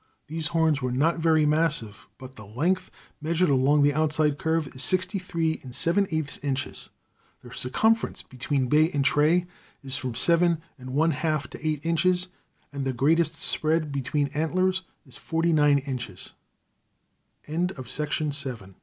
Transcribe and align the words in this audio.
These 0.25 0.47
horns 0.47 0.81
were 0.81 0.91
not 0.91 1.19
very 1.19 1.45
massive, 1.45 2.07
but 2.17 2.35
the 2.35 2.43
length, 2.47 2.89
measured 3.21 3.51
along 3.51 3.83
the 3.83 3.93
outside 3.93 4.39
curve, 4.39 4.75
is 4.75 4.81
sixty 4.81 5.19
three 5.19 5.59
and 5.61 5.75
seven 5.75 6.07
eighths 6.09 6.39
inches. 6.41 6.89
The 7.43 7.53
circumference 7.53 8.23
between 8.23 8.65
bay 8.65 8.89
and 8.95 9.05
tray 9.05 9.45
is 9.83 9.97
from 9.97 10.15
seven 10.15 10.59
and 10.79 10.95
one 10.95 11.11
half 11.11 11.47
to 11.51 11.63
eight 11.67 11.85
inches, 11.85 12.29
and 12.73 12.83
the 12.83 12.93
greatest 12.93 13.39
spread 13.43 13.91
between 13.91 14.29
antlers 14.29 14.81
i 17.47 17.67